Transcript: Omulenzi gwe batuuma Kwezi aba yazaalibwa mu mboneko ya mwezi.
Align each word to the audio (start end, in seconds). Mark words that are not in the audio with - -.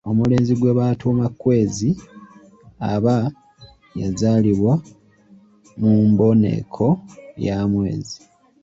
Omulenzi 0.09 0.53
gwe 0.55 0.77
batuuma 0.79 1.25
Kwezi 1.41 1.89
aba 2.93 3.15
yazaalibwa 3.99 4.73
mu 5.79 5.91
mboneko 6.11 6.87
ya 7.45 7.57
mwezi. 7.71 8.19